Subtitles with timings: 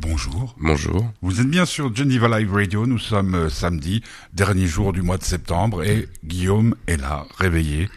[0.00, 0.54] bonjour.
[0.58, 1.12] Bonjour.
[1.22, 5.18] Vous êtes bien sur Geneva Live Radio, nous sommes euh, samedi, dernier jour du mois
[5.18, 7.88] de septembre, et Guillaume est là, réveillé.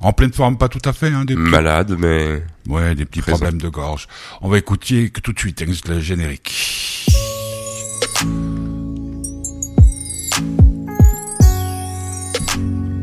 [0.00, 3.38] En pleine forme, pas tout à fait, hein, des Malade, mais ouais, des petits Présent.
[3.38, 4.08] problèmes de gorge.
[4.40, 7.06] On va écouter tout de suite hein, le générique.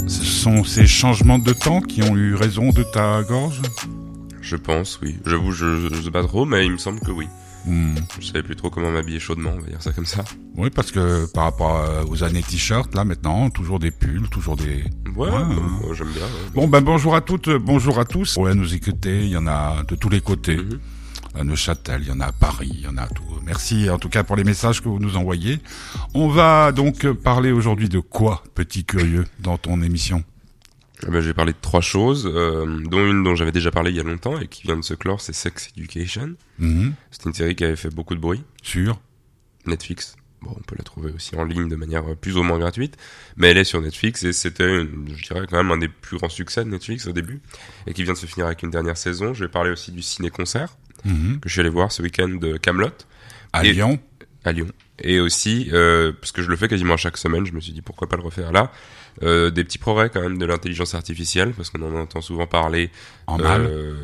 [0.07, 3.62] Ce sont ces changements de temps qui ont eu raison de ta gorge?
[4.41, 5.18] Je pense, oui.
[5.26, 7.28] J'avoue, je, je sais pas trop, mais il me semble que oui.
[7.68, 10.23] Je savais plus trop comment m'habiller chaudement, on va dire ça comme ça.
[10.55, 14.55] Oui, parce que par rapport à- aux années t-shirt, là maintenant, toujours des pulls, toujours
[14.55, 14.84] des...
[15.16, 16.23] Ouais, Ouais, moi, j'aime bien.
[16.23, 16.52] ouais.
[16.55, 18.38] Bon, ben bonjour à toutes, euh, bonjour à tous.
[18.38, 20.58] Ouais, nous écouter, il y en a de tous les côtés.
[20.58, 20.80] Mhm.
[21.35, 23.23] À Neuchâtel, il y en a à Paris, il y en a à tout.
[23.45, 25.60] Merci en tout cas pour les messages que vous nous envoyez.
[26.16, 30.23] On va donc euh, parler aujourd'hui de quoi, petit curieux, dans ton émission?
[31.08, 33.91] Eh ben, je vais parler de trois choses, euh, dont une dont j'avais déjà parlé
[33.91, 36.35] il y a longtemps et qui vient de se clore, c'est Sex Education.
[36.59, 36.94] Mhm.
[37.12, 38.44] C'est une série qui avait fait beaucoup de bruit.
[38.62, 38.99] Sur
[39.66, 40.16] Netflix.
[40.41, 42.96] Bon, on peut la trouver aussi en ligne de manière plus ou moins gratuite,
[43.35, 46.29] mais elle est sur Netflix et c'était, je dirais, quand même un des plus grands
[46.29, 47.41] succès de Netflix au début
[47.87, 49.34] et qui vient de se finir avec une dernière saison.
[49.34, 51.40] Je vais parler aussi du ciné-concert Mhm.
[51.40, 52.90] que je suis allé voir ce week-end de Camelot
[53.54, 53.99] à Et- Lyon.
[54.45, 54.68] À Lyon
[55.01, 57.82] et aussi euh, parce que je le fais quasiment chaque semaine, je me suis dit
[57.82, 58.71] pourquoi pas le refaire là.
[59.23, 62.90] Euh, des petits progrès quand même de l'intelligence artificielle parce qu'on en entend souvent parler.
[63.27, 63.62] En mal.
[63.65, 63.96] Euh,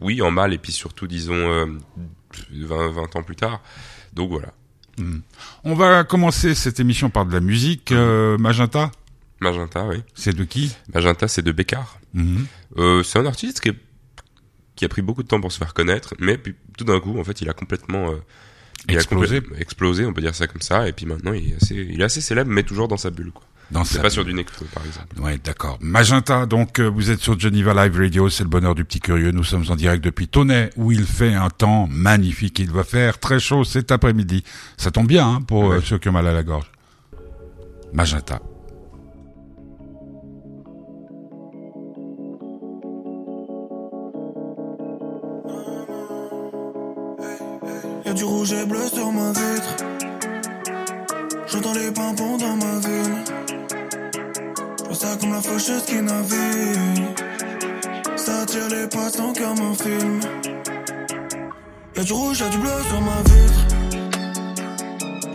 [0.00, 1.66] oui, en mal et puis surtout disons euh,
[2.52, 3.62] 20, 20 ans plus tard.
[4.14, 4.52] Donc voilà.
[5.62, 7.92] On va commencer cette émission par de la musique.
[7.92, 8.90] Euh, Magenta,
[9.40, 9.98] Magenta, oui.
[10.14, 10.74] c'est de qui?
[10.92, 12.00] Magenta, c'est de Bécard.
[12.76, 13.76] Euh, c'est un artiste qui, est-
[14.74, 17.16] qui a pris beaucoup de temps pour se faire connaître, mais puis, tout d'un coup,
[17.16, 18.10] en fait, il a complètement
[18.88, 19.42] il Explosé.
[19.58, 20.88] explosé, on peut dire ça comme ça.
[20.88, 23.32] Et puis maintenant, il est assez, il est assez célèbre, mais toujours dans sa bulle.
[23.32, 23.44] Quoi.
[23.70, 25.20] Dans C'est sa- pas sur du Necfeu, par exemple.
[25.20, 25.78] Ouais, d'accord.
[25.82, 29.30] Magenta, donc euh, vous êtes sur Geneva Live Radio, c'est le bonheur du petit curieux.
[29.30, 32.58] Nous sommes en direct depuis Tonnet, où il fait un temps magnifique.
[32.60, 34.42] Il va faire très chaud cet après-midi.
[34.78, 35.82] Ça tombe bien hein, pour euh, Ouais.
[35.84, 36.70] ceux qui ont mal à la gorge.
[37.92, 38.40] Magenta.
[48.18, 49.76] Du rouge et bleu sur ma vitre.
[51.46, 53.14] J'entends les pimpons dans ma ville.
[54.90, 57.04] Je ça comme la faucheuse qui navigue.
[58.16, 60.20] Ça attire les passants comme un film.
[61.96, 63.62] Y'a du rouge, y'a du bleu sur ma vitre.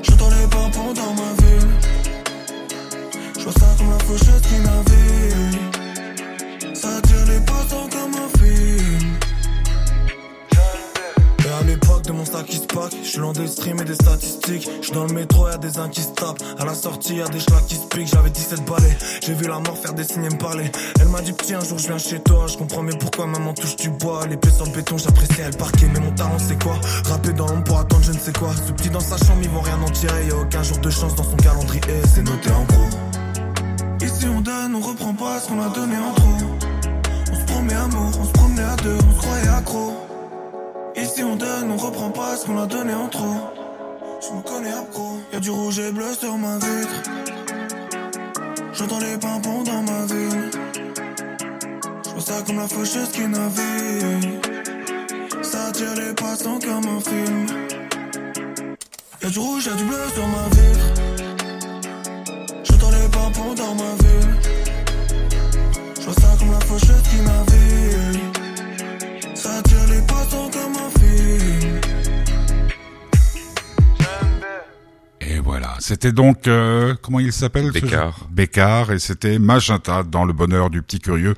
[0.04, 1.70] J'entends les pimpons dans ma ville.
[3.40, 5.73] Je ça comme la faucheuse qui navigue.
[12.46, 14.70] Qui se pack, je suis loin des streams et des statistiques.
[14.82, 16.42] Je dans le métro, y'a des uns qui se tapent.
[16.60, 18.08] À la sortie, y'a des schlacs qui se piquent.
[18.08, 20.72] J'avais 17 balais, j'ai vu la mort faire des signes et me parler.
[21.00, 22.46] Elle m'a dit, petit, un jour je viens chez toi.
[22.48, 24.26] Je comprends mieux pourquoi maman touche du bois.
[24.28, 25.88] L'épée sur le béton, j'apprécie elle parquer.
[25.94, 26.80] Mais mon talent, c'est quoi?
[27.06, 28.52] Rapper dans l'ombre pour attendre je ne sais quoi.
[28.56, 30.28] Ce petit dans sa chambre, ils vont rien en tirer.
[30.28, 31.82] Y'a aucun jour de chance dans son calendrier.
[32.14, 32.90] C'est noté en gros.
[34.02, 36.63] Ici on donne, on reprend pas ce qu'on a donné en trop.
[42.46, 43.36] Qu'on a donné en trop.
[44.22, 45.20] Je me connais accro.
[45.32, 47.02] Y'a du rouge et bleu sur ma vitre.
[48.74, 50.52] J'entends les pimpons dans ma ville.
[52.16, 54.40] Je ça comme la faucheuse qui navigue.
[55.42, 57.46] Ça attire les passants comme un film.
[59.22, 60.88] Y'a du rouge, y'a du bleu sur ma vitre.
[62.64, 64.36] J'entends les pimpons dans ma ville.
[65.96, 68.22] Je ça comme la faucheuse qui navigue.
[69.36, 71.83] Ça attire les passants comme un film.
[75.54, 75.76] Voilà.
[75.80, 78.28] C'était donc, euh, comment il s'appelle Bécard.
[78.32, 81.36] Bécard, et c'était Magenta dans le bonheur du petit curieux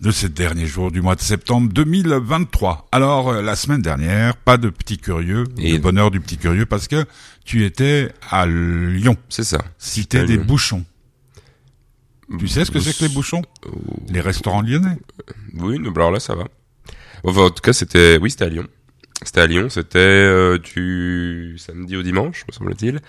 [0.00, 2.88] de ces derniers jours du mois de septembre 2023.
[2.90, 6.64] Alors, euh, la semaine dernière, pas de petit curieux, Et- le bonheur du petit curieux,
[6.64, 7.04] parce que
[7.44, 9.58] tu étais à Lyon, C'est ça.
[9.76, 10.44] cité des Lyon.
[10.46, 10.84] bouchons.
[12.38, 13.42] Tu sais ce que c'est que les bouchons
[14.08, 14.96] Les restaurants lyonnais
[15.58, 16.44] Oui, alors là, ça va.
[17.24, 18.66] Enfin, en tout cas, c'était, oui, c'était à Lyon.
[19.22, 23.00] C'était à Lyon, c'était euh, du samedi au dimanche, me semble-t-il,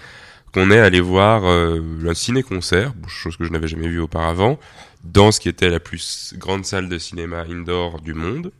[0.53, 4.59] qu'on est allé voir euh, un ciné-concert, chose que je n'avais jamais vue auparavant,
[5.03, 8.51] dans ce qui était la plus grande salle de cinéma indoor du monde.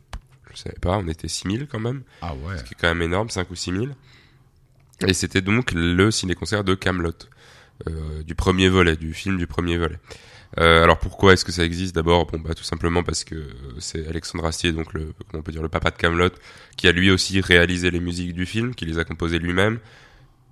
[0.52, 2.58] Je savais pas, on était 6000 quand même, Ah ouais.
[2.58, 3.94] ce qui est quand même énorme, 5 ou 6000.
[5.06, 7.12] Et c'était donc le ciné-concert de Camelot,
[7.88, 9.98] euh, du premier volet, du film du premier volet.
[10.58, 13.48] Euh, alors pourquoi est-ce que ça existe D'abord, bon bah tout simplement parce que euh,
[13.78, 16.28] c'est Alexandre Astier, donc le on peut dire le papa de Camelot,
[16.76, 19.78] qui a lui aussi réalisé les musiques du film, qui les a composées lui-même.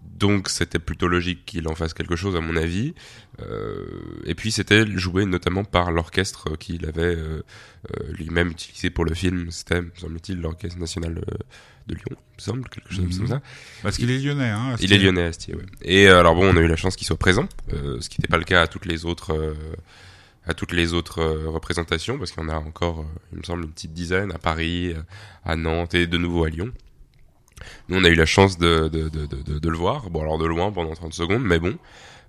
[0.02, 2.94] Donc c'était plutôt logique qu'il en fasse quelque chose à mon avis.
[3.40, 3.86] Euh,
[4.26, 7.42] et puis c'était joué notamment par l'orchestre qu'il avait euh,
[7.90, 9.50] euh, lui-même utilisé pour le film.
[9.50, 11.34] C'était, me semble-t-il, l'orchestre national euh,
[11.86, 13.16] de Lyon, il me semble, quelque chose Mhm.
[13.18, 13.40] comme ça.
[13.82, 14.76] Parce qu'il est lyonnais, hein.
[14.80, 15.64] Il est lyonnais, Astier, ouais.
[15.82, 18.20] Et euh, alors bon, on a eu la chance qu'il soit présent, euh, ce qui
[18.20, 19.54] n'était pas le cas à toutes les autres, euh,
[20.46, 23.70] à toutes les autres représentations, parce qu'il y en a encore, il me semble, une
[23.72, 24.94] petite dizaine à Paris,
[25.44, 26.70] à Nantes et de nouveau à Lyon.
[27.88, 30.46] Nous, on a eu la chance de, de, de, de, le voir, bon alors de
[30.46, 31.76] loin pendant 30 secondes, mais bon.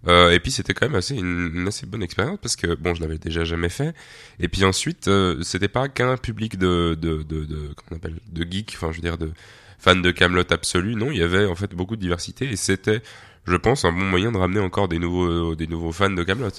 [0.07, 2.95] Euh, et puis c'était quand même assez une, une assez bonne expérience parce que bon,
[2.95, 3.93] je l'avais déjà jamais fait.
[4.39, 8.73] Et puis ensuite, euh, c'était pas qu'un public de de de, de appelle de geeks,
[8.75, 9.31] enfin je veux dire de
[9.77, 10.95] fans de Camelot absolu.
[10.95, 13.01] Non, il y avait en fait beaucoup de diversité et c'était,
[13.45, 16.49] je pense, un bon moyen de ramener encore des nouveaux des nouveaux fans de Camelot.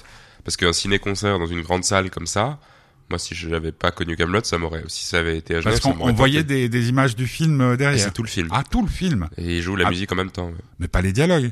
[0.45, 2.59] Parce qu'un ciné-concert dans une grande salle comme ça,
[3.09, 5.79] moi si je n'avais pas connu Camelot, ça m'aurait si ça avait été à Genève,
[5.81, 7.99] Parce qu'on voyait des, des images du film euh, derrière.
[8.03, 8.47] c'est tout le film.
[8.51, 9.27] Ah, tout le film.
[9.37, 9.89] Et il joue la Ah.
[9.89, 10.51] musique en même temps.
[10.79, 11.51] Mais pas les dialogues.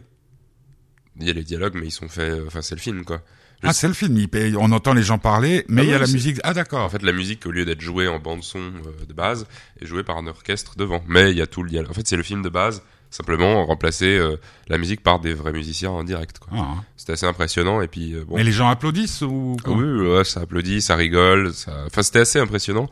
[1.20, 2.32] Il y a les dialogues, mais ils sont faits.
[2.32, 3.22] euh, Enfin, c'est le film, quoi.
[3.62, 4.18] Je Ah, c'est le film.
[4.18, 6.40] Il- On entend les gens parler, mais Ah il y a oui, la musique.
[6.44, 6.80] Ah, d'accord.
[6.84, 9.46] En fait, la musique, au lieu d'être jouée en bande son euh, de base,
[9.80, 11.04] est jouée par un orchestre devant.
[11.08, 11.92] Mais il y a tout le dialogue.
[11.92, 12.82] En fait, c'est le film de base.
[13.12, 14.38] Simplement remplacer euh,
[14.70, 16.40] la musique par des vrais musiciens en direct.
[16.40, 16.50] Quoi.
[16.54, 16.86] Ah, hein.
[16.96, 17.82] C'était assez impressionnant.
[17.82, 18.38] Et puis euh, bon.
[18.38, 19.74] Mais les gens applaudissent ou quoi?
[19.74, 21.54] Oui, ouais, ça applaudit, ça rigole.
[21.54, 21.84] Ça...
[21.88, 22.88] Enfin, c'était assez impressionnant.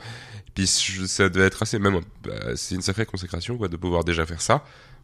[0.48, 2.01] Et puis ça devait être assez même.
[2.25, 4.56] bah, c'est une sacrée consécration, quoi, de pouvoir déjà faire ça.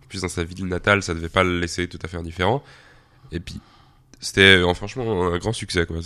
[0.03, 2.61] En plus, dans sa ville natale, ça devait pas le laisser tout à fait indifférent.
[3.31, 3.61] Et puis
[4.19, 5.97] c'était euh, franchement un grand succès, quoi.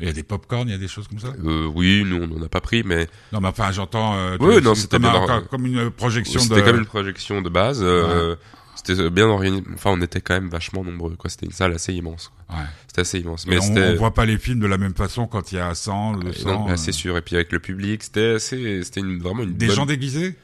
[0.00, 1.32] Il y a des pop-corn, il y a des choses comme ça?
[1.44, 4.14] Euh, oui, nous on en a pas pris, mais Non, mais enfin, j'entends.
[4.16, 6.60] Euh, Oui, non, c'était comme, bien, comme, euh, une projection c'était de.
[6.62, 7.80] comme une projection de base.
[7.82, 8.36] euh,
[8.76, 9.64] C'était bien organisé.
[9.74, 11.16] Enfin, on était quand même vachement nombreux.
[11.16, 12.30] Quoi, c'était une salle assez immense.
[12.48, 12.56] Ouais.
[12.86, 13.44] C'était assez immense.
[13.48, 15.58] Mais Mais on, on voit pas les films de la même façon quand il y
[15.58, 16.48] a 100, Ouais, 200.
[16.48, 17.16] non, bah, euh, c'est sûr.
[17.16, 20.36] Et puis avec le public, c'était assez, c'était une, vraiment une Des bonne- gens déguisés?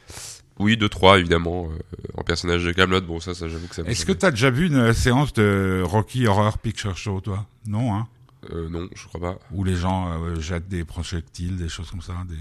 [0.58, 1.78] Oui, deux trois évidemment euh,
[2.16, 3.00] en personnage de Camelot.
[3.02, 3.82] Bon, ça, ça j'avoue que ça.
[3.86, 7.46] Est-ce que tu as déjà vu une euh, séance de Rocky Horror Picture Show, toi?
[7.66, 8.06] Non, hein?
[8.52, 9.38] Euh, non, je crois pas.
[9.52, 12.36] Où les gens euh, jettent des projectiles, des choses comme ça des...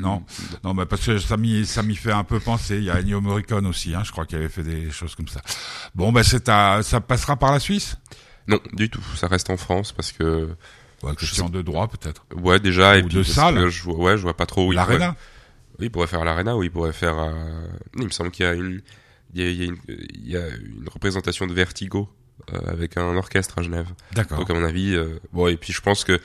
[0.00, 0.16] Non.
[0.20, 0.24] Mm.
[0.64, 2.78] Non, bah parce que ça m'y ça m'y fait un peu penser.
[2.78, 5.28] Il y a Ennio Morricone aussi, hein, je crois qu'il avait fait des choses comme
[5.28, 5.40] ça.
[5.94, 7.96] Bon, bah c'est à, ça passera par la Suisse?
[8.48, 9.02] Non, du tout.
[9.16, 10.48] Ça reste en France parce que
[11.02, 12.24] Ouais, question de droit peut-être.
[12.34, 13.68] ouais déjà et Ou puis de salle.
[13.68, 15.16] je vois, ouais, je vois pas trop où il pourrait- L'Arena.
[15.78, 17.14] Oui, il pourrait faire l'Arena ou il pourrait faire.
[17.96, 18.80] Il me semble qu'il y a une,
[19.34, 22.08] il y a, il y a une, il y a une représentation de Vertigo
[22.66, 23.86] avec un orchestre à Genève.
[24.12, 24.38] D'accord.
[24.38, 26.20] Donc à mon avis, euh, bon et puis je pense que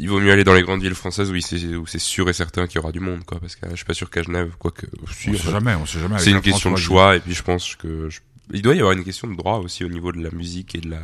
[0.00, 2.76] il vaut mieux aller dans les grandes villes françaises où c'est sûr et certain qu'il
[2.76, 4.86] y aura du monde quoi parce que euh, je suis pas sûr qu'à Genève quoique
[5.12, 6.18] si, On sait jamais, on sait jamais.
[6.18, 8.20] c'est une question de choix et puis je pense que je-
[8.52, 10.78] il doit y avoir une question de droit aussi au niveau de la musique et
[10.80, 11.02] de la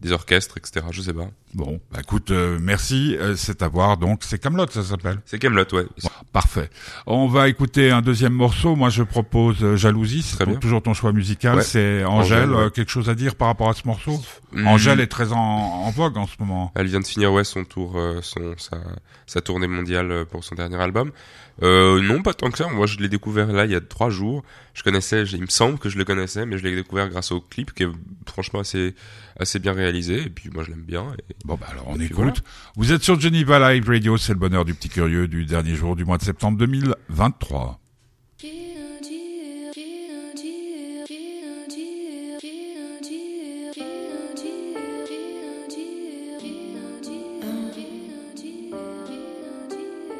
[0.00, 3.16] des orchestres etc je sais pas Bon, bah écoute, euh, merci.
[3.18, 3.96] euh, c'est à voir.
[3.96, 5.22] Donc, c'est Camelot, ça s'appelle.
[5.24, 6.68] c'est Camelot ouais Bon, parfait.
[7.06, 8.76] On va écouter un deuxième morceau.
[8.76, 10.20] Moi, je propose euh, Jalousie.
[10.20, 10.60] C'est Très ton- bien.
[10.60, 11.56] toujours ton choix musical.
[11.56, 11.62] Ouais.
[11.62, 12.40] C'est Angèle.
[12.40, 12.62] Angèle, ouais.
[12.64, 14.20] euh, quelque chose à dire par rapport à ce morceau?
[14.52, 14.66] Hmm.
[14.66, 16.72] Angèle est très en, en vogue en ce moment.
[16.74, 18.76] Elle vient de finir ouais son tour, euh, son sa,
[19.24, 21.10] sa tournée mondiale pour son dernier album.
[21.62, 22.68] Euh, non, pas tant que ça.
[22.68, 24.42] Moi, je l'ai découvert là il y a trois jours.
[24.74, 27.40] Je connaissais, il me semble que je le connaissais, mais je l'ai découvert grâce au
[27.40, 27.88] clip qui est
[28.28, 28.94] franchement assez
[29.38, 30.22] assez bien réalisé.
[30.22, 31.12] Et puis moi, je l'aime bien.
[31.30, 31.34] Et...
[31.44, 32.16] Bon, bah alors on écoute.
[32.16, 32.32] voilà.
[32.76, 34.16] Vous êtes sur Geneva Live Radio.
[34.16, 37.80] C'est le bonheur du petit curieux du dernier jour du mois de septembre 2023.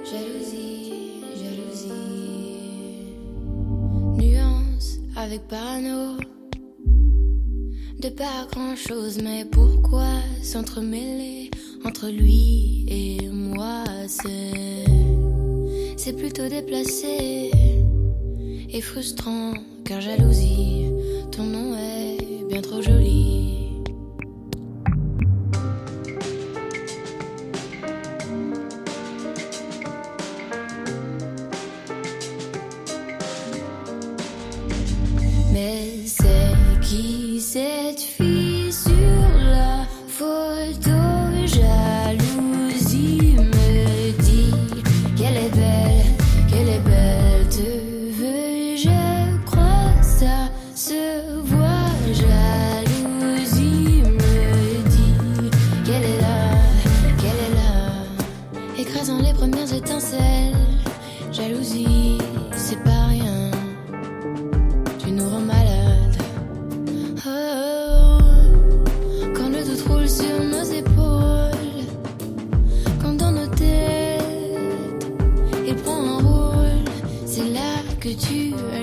[0.08, 1.90] Jalousie, jalousie.
[4.16, 6.16] Nuance avec parano.
[8.00, 10.06] De pas grand chose, mais pourquoi
[10.42, 11.50] s'entremêler
[11.82, 13.84] entre lui et moi?
[15.96, 17.50] C'est, plutôt déplacé
[18.68, 20.92] et frustrant, car jalousie,
[21.32, 22.95] ton nom est bien trop joli.
[78.16, 78.75] Tu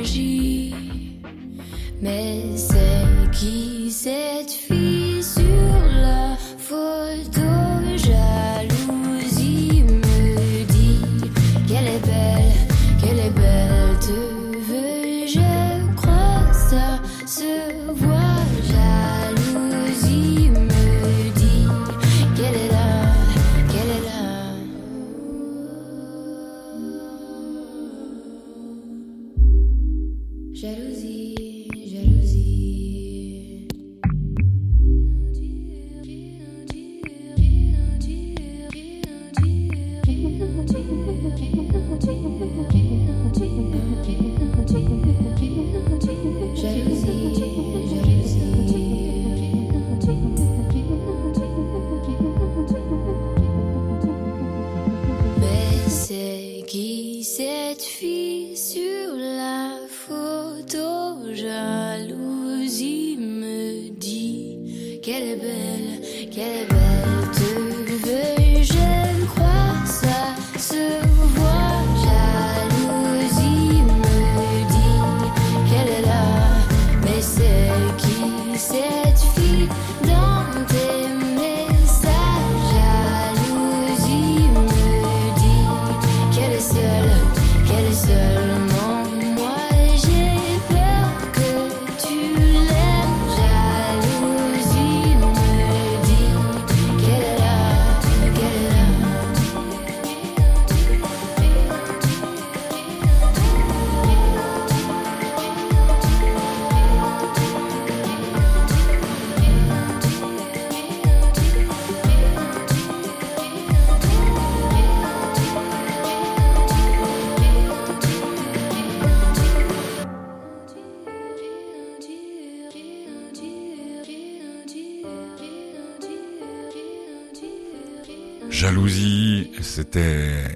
[129.93, 130.55] c'était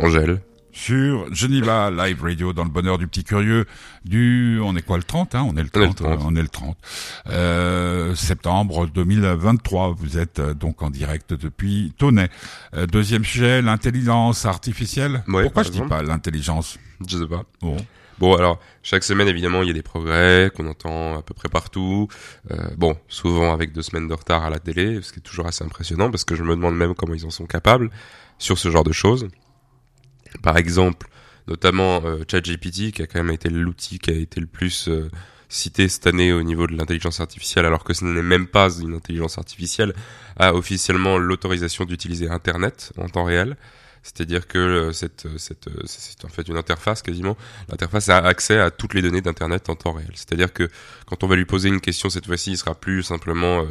[0.00, 0.42] Angèle.
[0.70, 3.64] sur Geneva Live Radio dans le bonheur du petit curieux
[4.04, 6.10] du on est quoi le 30 hein on est le On est le 30 30.
[6.12, 6.76] euh, on est le 30
[7.30, 12.28] euh, septembre 2023 vous êtes euh, donc en direct depuis Tonnet
[12.74, 16.78] Euh, deuxième sujet l'intelligence artificielle Ouais, pourquoi je dis pas l'intelligence?
[17.08, 17.44] Je sais pas.
[17.62, 17.76] bon
[18.20, 21.48] Bon, alors, chaque semaine, évidemment, il y a des progrès qu'on entend à peu près
[21.48, 22.06] partout.
[22.50, 25.46] Euh, bon, souvent avec deux semaines de retard à la télé, ce qui est toujours
[25.46, 27.90] assez impressionnant, parce que je me demande même comment ils en sont capables
[28.38, 29.28] sur ce genre de choses.
[30.42, 31.08] Par exemple,
[31.48, 35.10] notamment euh, ChatGPT, qui a quand même été l'outil qui a été le plus euh,
[35.48, 38.94] cité cette année au niveau de l'intelligence artificielle, alors que ce n'est même pas une
[38.94, 39.94] intelligence artificielle,
[40.36, 43.56] a officiellement l'autorisation d'utiliser Internet en temps réel.
[44.02, 47.36] C'est-à-dire que euh, cette, euh, cette, euh, c'est en fait une interface quasiment.
[47.68, 50.12] L'interface a accès à toutes les données d'Internet en temps réel.
[50.14, 50.68] C'est-à-dire que
[51.06, 53.64] quand on va lui poser une question cette fois-ci, il sera plus simplement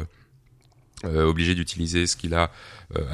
[1.02, 2.50] obligé d'utiliser ce qu'il a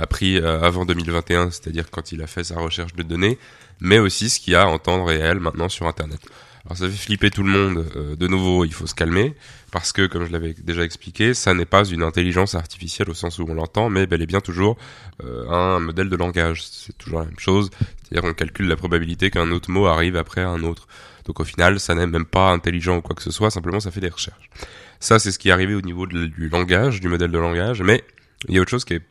[0.00, 3.38] appris avant 2021, c'est-à-dire quand il a fait sa recherche de données,
[3.80, 6.20] mais aussi ce qu'il y a en temps réel maintenant sur Internet.
[6.66, 7.86] Alors ça fait flipper tout le monde.
[7.94, 9.34] Euh, de nouveau, il faut se calmer
[9.70, 13.38] parce que, comme je l'avais déjà expliqué, ça n'est pas une intelligence artificielle au sens
[13.38, 14.76] où on l'entend, mais bel et bien toujours
[15.22, 16.64] euh, un modèle de langage.
[16.66, 17.70] C'est toujours la même chose.
[18.02, 20.88] C'est-à-dire qu'on calcule la probabilité qu'un autre mot arrive après un autre.
[21.24, 23.50] Donc au final, ça n'est même pas intelligent ou quoi que ce soit.
[23.50, 24.50] Simplement, ça fait des recherches.
[24.98, 27.82] Ça, c'est ce qui est arrivé au niveau du langage, du modèle de langage.
[27.82, 28.02] Mais
[28.48, 29.02] il y a autre chose qui est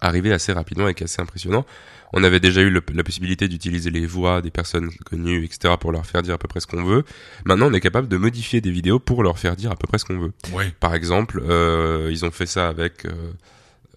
[0.00, 1.64] arrivé assez rapidement et qui est assez impressionnant.
[2.12, 5.92] On avait déjà eu le- la possibilité d'utiliser les voix des personnes connues, etc., pour
[5.92, 7.04] leur faire dire à peu près ce qu'on veut.
[7.44, 9.98] Maintenant, on est capable de modifier des vidéos pour leur faire dire à peu près
[9.98, 10.32] ce qu'on veut.
[10.52, 13.10] ouais Par exemple, euh, ils ont fait ça avec euh,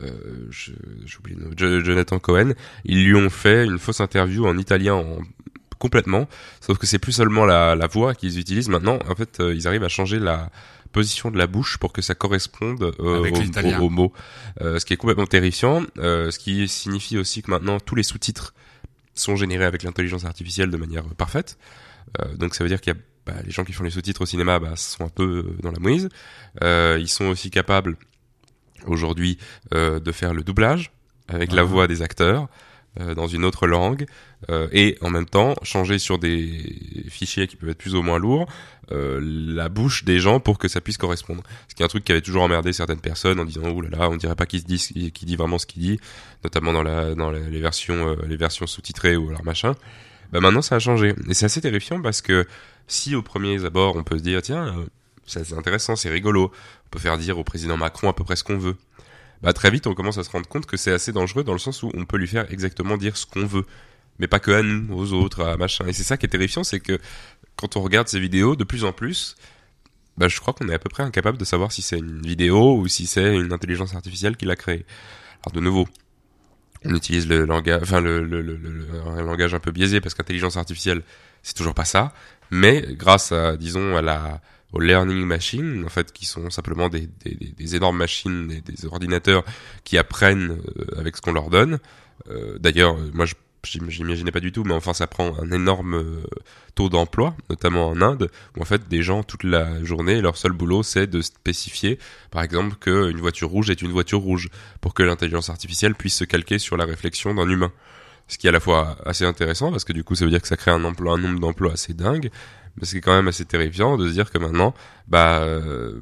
[0.01, 0.09] euh,
[1.05, 2.51] j'oublie le nom, Jo- Jonathan Cohen.
[2.85, 5.19] Ils lui ont fait une fausse interview en italien en
[5.79, 6.27] complètement,
[6.61, 8.99] sauf que c'est plus seulement la, la voix qu'ils utilisent maintenant.
[9.09, 10.49] En fait, euh, ils arrivent à changer la
[10.91, 13.79] position de la bouche pour que ça corresponde euh, Avec au- l'italien.
[13.79, 14.13] au- aux mots,
[14.61, 15.83] Euh, ce qui est complètement terrifiant.
[15.97, 18.53] euh, ce qui signifie aussi que maintenant tous les sous-titres
[19.13, 21.57] sont générés avec l'intelligence artificielle de manière parfaite.
[22.21, 24.21] Euh, donc ça veut dire qu'il y a bah, les gens qui font les sous-titres
[24.21, 26.09] au cinéma bah, sont un peu euh, dans la mouise.
[26.63, 27.97] Euh, ils sont aussi capables
[28.85, 29.37] aujourd'hui
[29.73, 30.91] euh, de faire le doublage
[31.27, 32.47] avec la voix des acteurs
[33.15, 34.05] dans une autre langue
[34.49, 38.19] euh, et en même temps changer sur des fichiers qui peuvent être plus ou moins
[38.19, 38.47] lourds
[38.91, 41.41] euh, la bouche des gens pour que ça puisse correspondre.
[41.67, 43.89] Ce qui est un truc qui avait toujours emmerdé certaines personnes en disant oh là
[43.89, 45.99] là on dirait pas qu'il dit dit vraiment ce qu'il dit,
[46.43, 49.75] notamment dans les versions euh, les versions sous-titrées ou alors machin.
[50.31, 52.45] Bah maintenant ça a changé et c'est assez terrifiant parce que
[52.87, 54.85] si au premier abord on peut se dire tiens euh,
[55.25, 56.51] c'est intéressant c'est rigolo
[56.85, 58.75] on peut faire dire au président Macron à peu près ce qu'on veut
[59.41, 61.59] bah très vite on commence à se rendre compte que c'est assez dangereux dans le
[61.59, 63.65] sens où on peut lui faire exactement dire ce qu'on veut
[64.19, 66.63] mais pas que à nous aux autres à machin et c'est ça qui est terrifiant
[66.63, 66.99] c'est que
[67.55, 69.35] quand on regarde ces vidéos de plus en plus
[70.17, 72.77] bah, je crois qu'on est à peu près incapable de savoir si c'est une vidéo
[72.77, 74.85] ou si c'est une intelligence artificielle qui l'a créée.
[75.43, 75.87] Alors de nouveau,
[76.85, 78.57] on utilise le langage, enfin le, le, le,
[79.07, 81.01] un langage un peu biaisé parce qu'intelligence artificielle,
[81.43, 82.13] c'est toujours pas ça.
[82.51, 84.41] Mais grâce à, disons, à la
[84.79, 87.09] learning machines, en fait, qui sont simplement des,
[87.75, 89.43] énormes machines, des, ordinateurs
[89.83, 91.79] qui apprennent euh, avec ce qu'on leur donne.
[92.29, 96.23] Euh, D'ailleurs, moi, je j'imaginais pas du tout, mais enfin ça prend un énorme euh,
[96.75, 100.51] taux d'emploi, notamment en Inde, où en fait des gens toute la journée, leur seul
[100.51, 101.99] boulot c'est de spécifier,
[102.31, 104.49] par exemple, qu'une voiture rouge est une voiture rouge,
[104.81, 107.71] pour que l'intelligence artificielle puisse se calquer sur la réflexion d'un humain.
[108.27, 110.41] Ce qui est à la fois assez intéressant, parce que du coup ça veut dire
[110.41, 112.31] que ça crée un nombre d'emplois assez dingue,
[112.77, 114.73] mais c'est quand même assez terrifiant de se dire que maintenant,
[115.07, 115.99] bah, euh,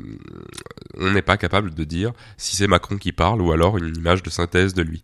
[0.97, 4.23] on n'est pas capable de dire si c'est Macron qui parle ou alors une image
[4.23, 5.03] de synthèse de lui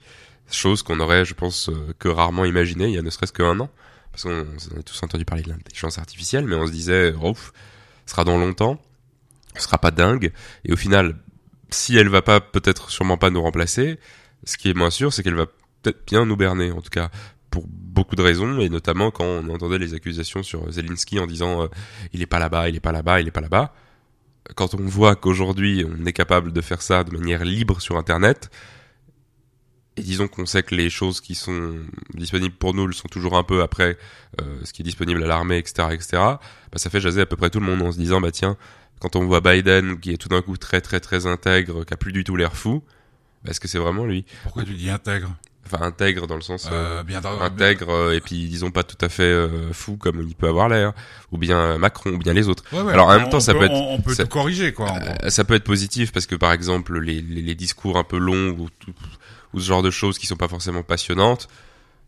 [0.51, 3.59] chose qu'on aurait, je pense, euh, que rarement imaginé il y a ne serait-ce qu'un
[3.59, 3.69] an.
[4.11, 7.35] Parce qu'on a tous entendu parler de l'intelligence artificielle, mais on se disait, oh,
[8.05, 8.81] ce sera dans longtemps,
[9.55, 10.31] ce sera pas dingue.
[10.65, 11.15] Et au final,
[11.69, 13.99] si elle va pas, peut-être sûrement pas nous remplacer,
[14.45, 17.11] ce qui est moins sûr, c'est qu'elle va peut-être bien nous berner, en tout cas,
[17.49, 21.63] pour beaucoup de raisons, et notamment quand on entendait les accusations sur Zelensky en disant,
[21.63, 21.67] euh,
[22.13, 23.73] il est pas là-bas, il est pas là-bas, il est pas là-bas.
[24.55, 28.49] Quand on voit qu'aujourd'hui, on est capable de faire ça de manière libre sur Internet,
[29.99, 31.75] et disons qu'on sait que les choses qui sont
[32.13, 33.97] disponibles pour nous le sont toujours un peu après
[34.39, 36.07] euh, ce qui est disponible à l'armée, etc., etc.
[36.13, 36.37] Bah,
[36.75, 38.55] ça fait jaser à peu près tout le monde en se disant bah tiens,
[38.99, 41.97] quand on voit Biden qui est tout d'un coup très très très intègre, qui a
[41.97, 42.81] plus du tout l'air fou,
[43.43, 44.25] bah, est-ce que c'est vraiment lui?
[44.43, 45.35] Pourquoi tu dis intègre?
[45.65, 49.09] Enfin intègre dans le sens euh, bien intègre euh, et puis disons pas tout à
[49.09, 50.93] fait euh, fou comme il peut avoir l'air,
[51.31, 52.63] ou bien Macron, ou bien les autres.
[52.71, 54.73] Ouais, ouais, Alors en même temps ça peut, peut être on, peut ça- tout corriger
[54.73, 54.91] quoi.
[55.23, 58.17] euh, ça peut être positif parce que par exemple les, les, les discours un peu
[58.17, 58.93] longs ou, tout-
[59.53, 61.47] ou ce genre de choses qui sont pas forcément passionnantes,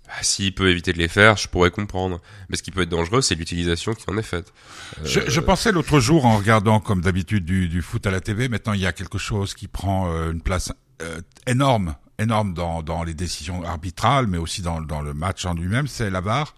[0.07, 2.19] bah, s'il peut éviter de les faire, je pourrais comprendre.
[2.49, 4.51] Mais ce qui peut être dangereux, c'est l'utilisation qui en est faite.
[4.99, 8.21] Euh, Je, je pensais l'autre jour en regardant comme d'habitude du, du foot à la
[8.21, 10.71] TV, maintenant il y a quelque chose qui prend euh, une place
[11.03, 15.53] euh, énorme, énorme dans, dans les décisions arbitrales, mais aussi dans, dans le match en
[15.53, 16.53] lui-même, c'est la VAR.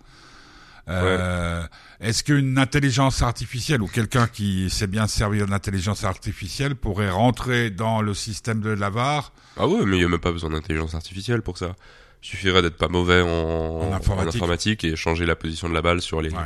[0.90, 1.64] Euh,
[2.02, 7.10] Est-ce qu'une intelligence artificielle ou quelqu'un qui sait bien se servir de l'intelligence artificielle pourrait
[7.10, 9.32] rentrer dans le système de la VAR?
[9.58, 11.76] Ah ouais, mais il y a même pas besoin d'intelligence artificielle pour ça.
[12.22, 14.84] Il suffirait d'être pas mauvais en, en informatique.
[14.84, 16.30] et changer la position de la balle sur les.
[16.32, 16.38] Ouais.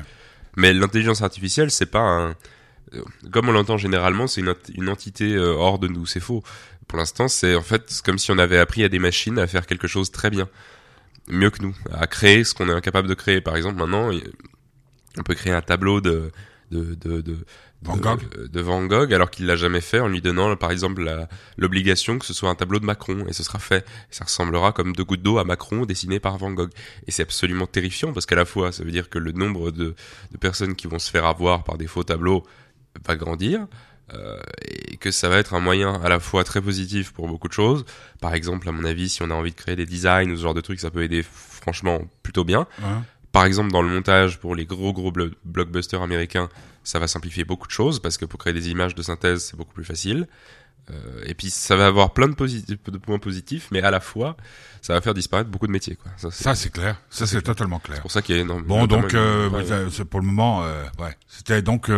[0.55, 2.29] Mais l'intelligence artificielle, c'est pas un.
[2.93, 4.41] euh, Comme on l'entend généralement, c'est
[4.73, 6.05] une entité euh, hors de nous.
[6.05, 6.43] C'est faux.
[6.87, 9.65] Pour l'instant, c'est en fait comme si on avait appris à des machines à faire
[9.65, 10.47] quelque chose très bien,
[11.27, 13.41] mieux que nous, à créer ce qu'on est incapable de créer.
[13.41, 14.09] Par exemple, maintenant,
[15.17, 16.31] on peut créer un tableau de
[16.71, 17.37] de de, de
[17.81, 18.49] Van Gogh.
[18.51, 21.07] de Van Gogh alors qu'il l'a jamais fait en lui donnant par exemple
[21.57, 23.25] l'obligation que ce soit un tableau de Macron.
[23.27, 23.85] Et ce sera fait.
[24.09, 26.71] Ça ressemblera comme deux gouttes d'eau à Macron dessiné par Van Gogh.
[27.05, 29.95] Et c'est absolument terrifiant parce qu'à la fois ça veut dire que le nombre de,
[30.31, 32.45] de personnes qui vont se faire avoir par des faux tableaux
[33.05, 33.67] va grandir
[34.13, 37.47] euh, et que ça va être un moyen à la fois très positif pour beaucoup
[37.47, 37.85] de choses
[38.21, 40.41] par exemple à mon avis si on a envie de créer des designs ou ce
[40.43, 42.67] genre de trucs ça peut aider franchement plutôt bien
[43.37, 46.49] par exemple, dans le montage pour les gros gros blo- blockbusters américains,
[46.83, 49.55] ça va simplifier beaucoup de choses parce que pour créer des images de synthèse, c'est
[49.55, 50.27] beaucoup plus facile.
[50.89, 54.37] Euh, et puis ça va avoir plein de, points positifs, mais à la fois,
[54.81, 55.97] ça va faire disparaître beaucoup de métiers.
[55.97, 56.11] Quoi.
[56.17, 58.01] Ça, c'est c'est clair, ça c'est totalement clair.
[58.01, 58.63] pour ça qu'il y a énorme.
[58.63, 60.63] Bon, donc euh, ouais, c'est pour le moment,
[60.97, 61.15] ouais.
[61.27, 61.91] C'était donc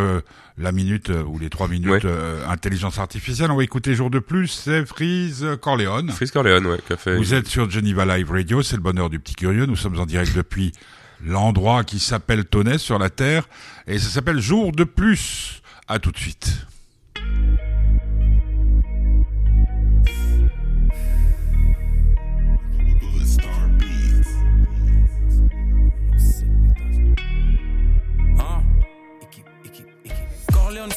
[0.60, 2.02] la minute euh, ou les trois minutes Ouais.
[2.06, 3.50] euh, intelligence artificielle.
[3.50, 4.48] On va écouter jour de plus.
[4.50, 6.10] C'est Freeze Corleone.
[6.12, 7.16] Freeze Corleone, ouais, fait.
[7.16, 9.66] Vous êtes sur Geneva Live Radio, c'est le bonheur du petit curieux.
[9.66, 10.74] Nous sommes en direct depuis
[11.26, 13.48] l'endroit qui s'appelle Tonnet sur la Terre
[13.88, 15.62] et ça s'appelle Jour de plus.
[15.88, 16.68] À tout de suite.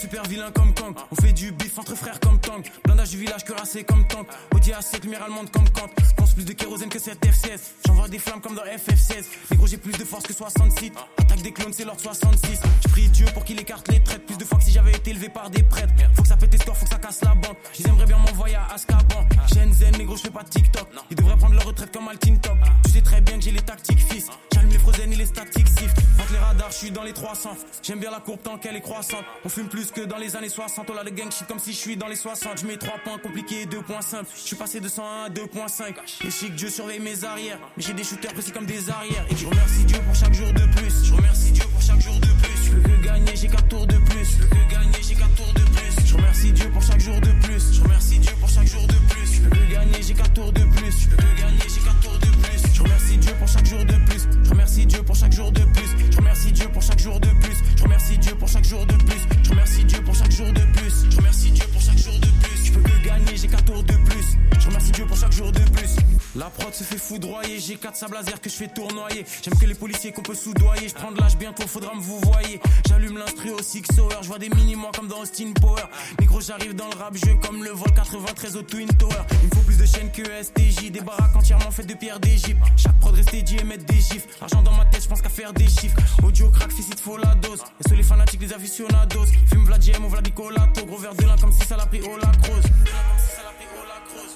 [0.01, 0.95] Super vilain comme Kang.
[1.11, 2.63] On fait du bif entre frères comme Tang.
[2.85, 4.27] Blindage du village cuirassé comme tank.
[4.55, 5.89] Audi A7, lumière allemande comme Kant.
[6.17, 7.61] Pense plus de kérosène que cette F16.
[7.87, 9.25] J'envoie des flammes comme dans FF16.
[9.51, 10.93] Négro, j'ai plus de force que 66.
[11.19, 12.61] Attaque des clones, c'est l'ordre 66.
[12.85, 14.27] Je prie Dieu pour qu'il écarte les traites.
[14.27, 15.93] Plus de fois que si j'avais été élevé par des prêtres.
[16.15, 17.59] Faut que ça pète les scores, faut que ça casse la banque.
[17.79, 19.27] Ils aimeraient bien m'envoyer à Azkaban.
[19.53, 20.89] Shenzhen, négro, je fais pas TikTok.
[21.11, 22.59] Ils devraient prendre leur retraite comme Alkin Top.
[22.85, 24.27] Tu sais très bien que j'ai les tactiques fils.
[24.53, 25.97] J'allume les frozen et les statiques sift.
[26.21, 27.57] Entre les radars, je suis dans les 300.
[27.83, 29.25] J'aime bien la courbe tant qu'elle est croissante.
[29.45, 30.91] On fume plus que dans les années 60.
[30.91, 32.61] On a le gang shit comme si je suis dans les 60.
[32.61, 34.31] Je mets 3 points compliqués et 2 points simples.
[34.35, 35.95] Je suis passé de 101 à 2.5.
[36.27, 37.59] Et chic, Dieu surveille mes arrières.
[37.77, 39.27] Mais j'ai des shooters précis comme des arrières.
[39.31, 41.05] Et je remercie Dieu pour chaque jour de plus.
[41.05, 42.65] Je remercie Dieu pour chaque jour de plus.
[42.65, 44.39] Je que gagner, j'ai 4 tours de plus.
[44.39, 45.72] Je que gagner, j'ai 4 tours de plus.
[46.13, 47.73] Je remercie Dieu pour chaque jour de plus.
[47.73, 49.33] Je remercie Dieu pour chaque jour de plus.
[49.33, 51.01] Je peux que gagner, j'ai 4 tours de plus.
[51.01, 52.75] Je peux que gagner, j'ai 4 tours de plus.
[52.75, 54.29] Je remercie Dieu pour chaque jour de plus.
[54.45, 55.89] Je remercie Dieu pour chaque jour de plus.
[56.11, 57.57] Je remercie Dieu pour chaque jour de plus.
[57.79, 59.23] Je remercie Dieu pour chaque jour de plus.
[59.41, 63.83] Je remercie Dieu pour chaque jour de plus je peux que gagner, j'ai 4 tours
[63.83, 64.37] de plus.
[64.59, 65.97] Je remercie Dieu pour chaque jour de plus.
[66.35, 69.25] La prod se fait foudroyer, j'ai 4 sables laser que je fais tournoyer.
[69.43, 72.21] J'aime que les policiers qu'on peut soudoyer, je prends de l'âge bientôt, faudra me vous
[72.21, 72.61] voyez.
[72.89, 75.83] J'allume l'instru au Six Hour, je vois des mini moi comme dans Austin Power.
[76.21, 79.15] Négro j'arrive dans le rap, jeu comme le vol 93 au Twin Tower.
[79.43, 82.63] Il me faut plus de chaînes que STJ, des baraques entièrement faites de pierres d'Egypte.
[82.77, 84.27] Chaque prod reste dit et mettre des gifs.
[84.41, 85.99] Argent dans ma tête, je pense qu'à faire des chiffres.
[86.23, 87.61] Audio crack, ficite, faut la dose.
[87.81, 89.27] Et ceux les fanatiques, les aficionados.
[89.51, 92.62] Fume Vladjem ou Vladicolato, gros verre de là comme si ça l'a pris au lacrose.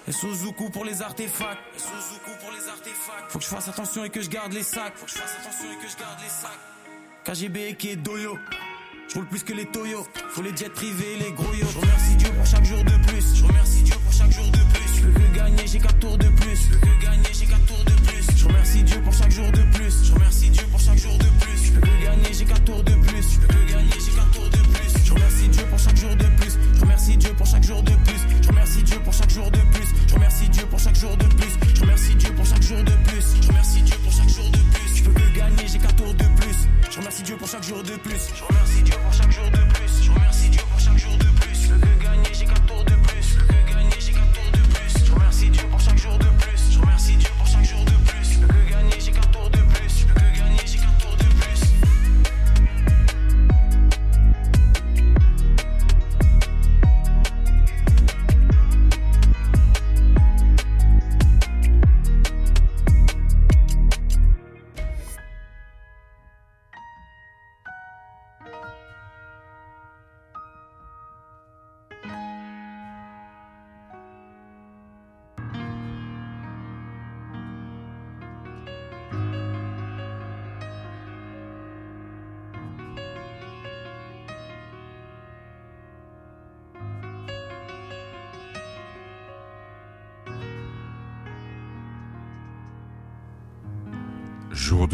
[0.08, 1.58] Et Suzuku pour les artefacts.
[1.74, 3.30] Et Suzuku pour les artefacts.
[3.30, 4.96] Faut que je fasse attention et que je garde les sacs.
[4.96, 6.60] Faut que je fasse attention et que je garde les sacs.
[7.24, 8.38] KGB qui est doyo.
[9.08, 10.06] Je roule plus que les Toyo.
[10.30, 11.66] Faut les jets privés, les gros yo.
[11.72, 13.36] Je remercie Dieu pour chaque jour de plus.
[13.36, 14.96] Je remercie Dieu pour chaque jour de plus.
[14.96, 16.56] Je peux que gagner, j'ai 4 tours de plus.
[16.56, 18.26] Je peux que gagner, j'ai 4 tours de plus.
[18.36, 20.04] Je remercie Dieu pour chaque jour de plus.
[20.04, 21.64] Je remercie Dieu pour chaque jour de plus.
[21.64, 23.22] Je peux que gagner, j'ai 4 tours de plus.
[23.32, 24.95] Je peux que gagner, j'ai 4 tours de plus.
[25.06, 26.58] Je remercie Dieu pour chaque jour de plus.
[26.74, 28.20] Je remercie Dieu pour chaque jour de plus.
[28.42, 29.86] Je remercie Dieu pour chaque jour de plus.
[30.08, 31.52] Je remercie Dieu pour chaque jour de plus.
[31.76, 33.24] Je remercie Dieu pour chaque jour de plus.
[33.40, 34.96] Je remercie Dieu pour chaque jour de plus.
[34.96, 36.56] Je peux que gagner, j'ai 4 tours de plus.
[36.90, 38.20] Je remercie Dieu pour chaque jour de plus.
[38.34, 39.75] Je remercie Dieu pour chaque jour de plus.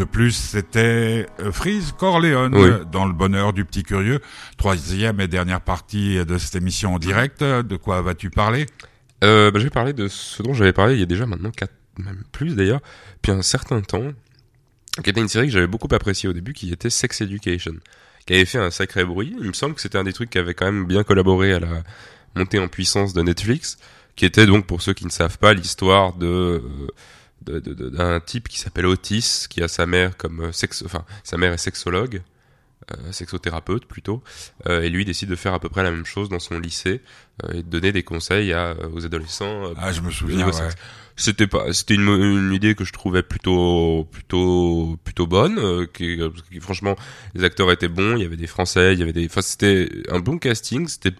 [0.02, 2.70] De plus, c'était euh, Freeze Corleone Oui.
[2.90, 4.20] dans le bonheur du petit curieux.
[4.56, 7.44] Troisième et dernière partie de cette émission en direct.
[7.44, 8.66] De quoi vas-tu parler?
[9.22, 11.52] Euh, bah, je vais parler de ce dont j'avais parlé il y a déjà maintenant
[11.52, 12.80] quatre, même plus d'ailleurs,
[13.22, 14.10] puis un certain temps,
[15.04, 17.74] qui était une série que j'avais beaucoup appréciée au début, qui était Sex Education,
[18.26, 19.36] qui avait fait un sacré bruit.
[19.40, 21.60] Il me semble que c'était un des trucs qui avait quand même bien collaboré à
[21.60, 21.84] la
[22.34, 23.78] montée en puissance de Netflix,
[24.16, 26.60] qui était donc, pour ceux qui ne savent pas, l'histoire de euh,
[27.44, 30.82] de- de- de- d'un type qui s'appelle Otis, qui a sa mère comme euh, sex,
[30.86, 32.22] enfin sa mère est sexologue,
[32.92, 34.22] euh, sexothérapeute plutôt,
[34.68, 37.00] euh, et lui décide de faire à peu près la même chose dans son lycée
[37.44, 39.66] euh, et de donner des conseils à, euh, aux adolescents.
[39.66, 40.46] euh, Ah, je me souviens.
[40.46, 40.52] ouais.
[40.52, 40.74] sexe.
[41.14, 45.86] C'était pas, c'était une, une idée que je trouvais plutôt, plutôt, plutôt bonne.
[45.92, 46.18] qui,
[46.50, 46.96] qui, franchement,
[47.34, 48.16] les acteurs étaient bons.
[48.16, 50.88] Il y avait des Français, il y avait des, enfin, c'était un bon casting.
[50.88, 51.12] C'était,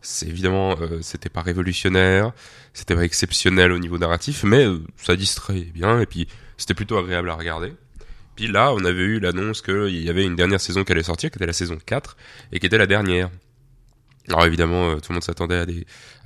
[0.00, 2.32] c'est évidemment, euh, c'était pas révolutionnaire,
[2.72, 6.98] c'était pas exceptionnel au niveau narratif, mais euh, ça distrayait bien et puis c'était plutôt
[6.98, 7.74] agréable à regarder.
[8.36, 11.30] Puis là, on avait eu l'annonce qu'il y avait une dernière saison qui allait sortir,
[11.30, 12.16] qui était la saison 4,
[12.52, 13.30] et qui était la dernière.
[14.28, 15.66] Alors évidemment, euh, tout le monde s'attendait à,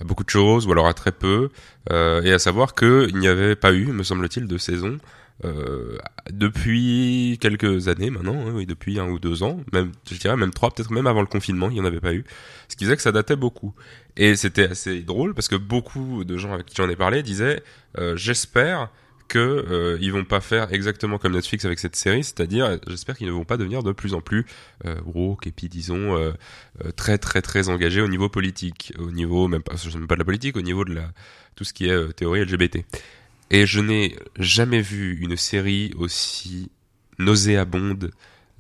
[0.01, 1.49] à beaucoup de choses, ou alors à très peu,
[1.91, 4.99] et à savoir qu'il n'y avait pas eu, me semble-t-il, de saison
[5.45, 5.99] euh,
[6.31, 10.53] depuis quelques années maintenant, hein, oui, depuis un ou deux ans, même je dirais même
[10.53, 12.25] trois, peut-être même avant le confinement, il n'y en avait pas eu,
[12.69, 13.75] ce qui faisait que ça datait beaucoup.
[14.17, 17.63] Et c'était assez drôle parce que beaucoup de gens avec qui j'en ai parlé disaient
[17.99, 18.91] euh, j'espère
[19.33, 23.29] que euh, ils vont pas faire exactement comme Netflix avec cette série, c'est-à-dire j'espère qu'ils
[23.29, 24.45] ne vont pas devenir de plus en plus
[24.85, 26.33] euh, woke et puis disons euh,
[26.85, 30.21] euh, très très très engagés au niveau politique, au niveau même pas même pas de
[30.21, 31.11] la politique, au niveau de la
[31.55, 32.85] tout ce qui est euh, théorie LGBT.
[33.53, 36.71] Et je n'ai jamais vu une série aussi
[37.19, 38.11] nauséabonde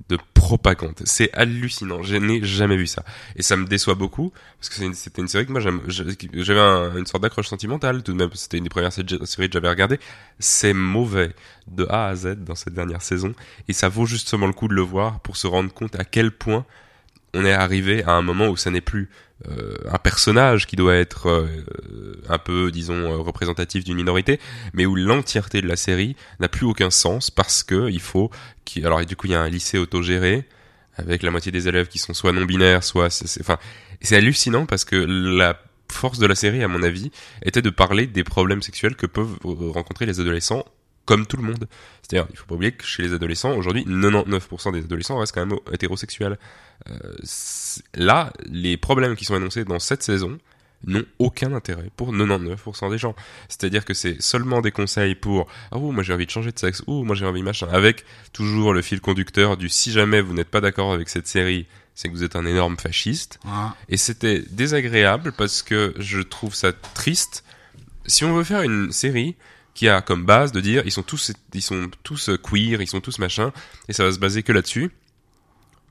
[0.09, 1.01] de propagande.
[1.05, 2.03] C'est hallucinant.
[2.03, 3.05] Je n'ai jamais vu ça.
[3.37, 7.07] Et ça me déçoit beaucoup, parce que c'était une série que moi j'avais un- une
[7.07, 8.31] sorte d'accroche sentimentale, tout de même.
[8.35, 9.99] C'était une des premières sé- séries que j'avais regardées.
[10.39, 11.35] C'est mauvais
[11.69, 13.33] de A à Z dans cette dernière saison.
[13.69, 16.33] Et ça vaut justement le coup de le voir pour se rendre compte à quel
[16.33, 16.67] point
[17.33, 19.09] on est arrivé à un moment où ça n'est plus
[19.91, 21.47] un personnage qui doit être euh,
[22.29, 24.39] un peu, disons, euh, représentatif d'une minorité,
[24.73, 28.31] mais où l'entièreté de la série n'a plus aucun sens parce que il faut,
[28.65, 30.47] qu'il- alors et du coup il y a un lycée autogéré
[30.97, 33.59] avec la moitié des élèves qui sont soit non binaires, soit, c'est- enfin,
[34.01, 35.59] c'est hallucinant parce que la
[35.91, 37.11] force de la série, à mon avis,
[37.45, 40.65] était de parler des problèmes sexuels que peuvent euh, rencontrer les adolescents
[41.05, 41.69] comme tout le monde.
[42.03, 45.47] C'est-à-dire, il faut pas oublier que chez les adolescents, aujourd'hui, 99% des adolescents restent quand
[45.47, 46.38] même hétérosexuels.
[46.88, 46.95] Euh,
[47.95, 50.38] là, les problèmes qui sont énoncés dans cette saison
[50.85, 53.15] n'ont aucun intérêt pour 99% des gens.
[53.49, 56.59] C'est-à-dire que c'est seulement des conseils pour ah oh, moi j'ai envie de changer de
[56.59, 60.35] sexe, ou moi j'ai envie machin, avec toujours le fil conducteur du si jamais vous
[60.35, 63.38] n'êtes pas d'accord avec cette série, c'est que vous êtes un énorme fasciste.
[63.88, 67.45] Et c'était désagréable parce que je trouve ça triste.
[68.07, 69.37] Si on veut faire une série
[69.75, 72.89] qui a comme base de dire ils sont tous ils sont tous euh, queer, ils
[72.89, 73.53] sont tous machin
[73.89, 74.91] et ça va se baser que là-dessus.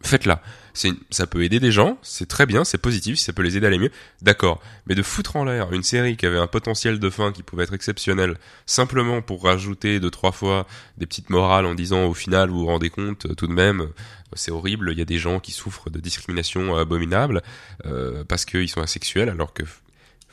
[0.04, 0.42] Faites-la.
[0.74, 3.66] Ça peut aider des gens, c'est très bien, c'est positif, si ça peut les aider
[3.66, 3.92] à aller mieux.
[4.22, 4.62] D'accord.
[4.88, 7.66] Mais de foutre en l'air une série qui avait un potentiel de fin qui pouvait
[7.66, 10.66] être exceptionnel simplement pour rajouter deux trois fois
[10.98, 13.90] des petites morales en disant au final vous vous rendez compte euh, tout de même
[14.34, 17.42] c'est horrible, il y a des gens qui souffrent de discrimination abominable
[17.86, 19.64] euh, parce qu'ils sont asexuels alors que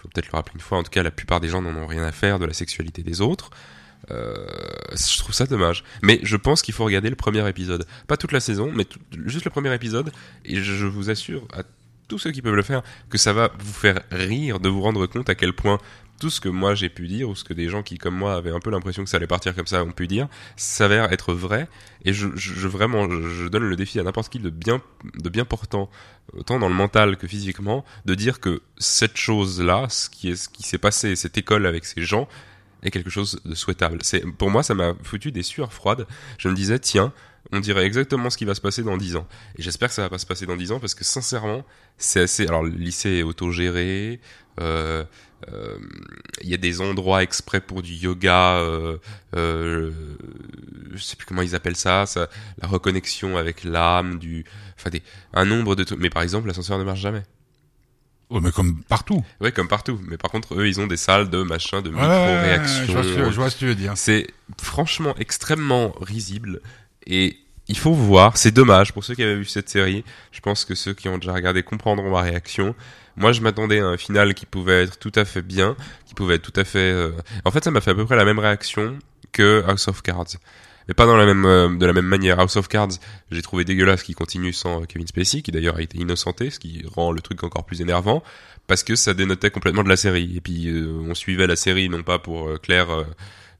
[0.00, 1.86] faut peut-être le rappeler une fois, en tout cas la plupart des gens n'en ont
[1.86, 3.50] rien à faire de la sexualité des autres.
[4.10, 4.46] Euh,
[4.92, 5.84] je trouve ça dommage.
[6.02, 7.86] Mais je pense qu'il faut regarder le premier épisode.
[8.06, 8.86] Pas toute la saison, mais
[9.26, 10.12] juste le premier épisode.
[10.44, 11.62] Et je vous assure à
[12.06, 15.06] tous ceux qui peuvent le faire que ça va vous faire rire de vous rendre
[15.06, 15.78] compte à quel point
[16.18, 18.34] tout ce que moi j'ai pu dire, ou ce que des gens qui, comme moi,
[18.34, 21.32] avaient un peu l'impression que ça allait partir comme ça, ont pu dire, s'avère être
[21.32, 21.68] vrai.
[22.04, 24.82] Et je, je, vraiment, je, donne le défi à n'importe qui de bien,
[25.14, 25.88] de bien portant,
[26.32, 30.48] autant dans le mental que physiquement, de dire que cette chose-là, ce qui est, ce
[30.48, 32.28] qui s'est passé, cette école avec ces gens,
[32.82, 33.98] est quelque chose de souhaitable.
[34.02, 36.06] C'est, pour moi, ça m'a foutu des sueurs froides.
[36.38, 37.12] Je me disais, tiens,
[37.52, 39.26] on dirait exactement ce qui va se passer dans 10 ans.
[39.56, 41.64] Et j'espère que ça va pas se passer dans 10 ans parce que sincèrement,
[41.96, 42.46] c'est assez.
[42.46, 44.20] Alors, le lycée est autogéré.
[44.60, 45.04] Euh,
[45.52, 45.78] euh,
[46.42, 48.98] il y a des endroits exprès pour du yoga, euh,
[49.36, 49.90] euh,
[50.92, 52.28] je sais plus comment ils appellent ça, ça
[52.60, 54.44] la reconnexion avec l'âme, du,
[54.76, 56.00] enfin des, un nombre de trucs.
[56.00, 57.22] Mais par exemple, l'ascenseur ne marche jamais.
[58.30, 59.24] Oh, mais comme partout.
[59.40, 59.98] Ouais, comme partout.
[60.06, 63.02] Mais par contre, eux, ils ont des salles de machin, de micro-réaction.
[63.02, 63.92] je, vois ce que tu veux dire.
[63.96, 64.26] C'est
[64.60, 66.60] franchement extrêmement risible.
[67.06, 67.38] Et
[67.68, 68.36] il faut voir.
[68.36, 70.04] C'est dommage pour ceux qui avaient vu cette série.
[70.32, 72.74] Je pense que ceux qui ont déjà regardé comprendront ma réaction.
[73.16, 75.76] Moi, je m'attendais à un final qui pouvait être tout à fait bien,
[76.06, 76.78] qui pouvait être tout à fait.
[76.78, 77.12] Euh,
[77.44, 78.98] en fait, ça m'a fait à peu près la même réaction
[79.32, 80.36] que House of Cards,
[80.86, 82.40] mais pas dans la même euh, de la même manière.
[82.40, 82.92] House of Cards,
[83.30, 86.84] j'ai trouvé dégueulasse qui continue sans Kevin Spacey, qui d'ailleurs a été innocenté, ce qui
[86.94, 88.22] rend le truc encore plus énervant
[88.66, 90.36] parce que ça dénotait complètement de la série.
[90.36, 92.88] Et puis euh, on suivait la série non pas pour Claire,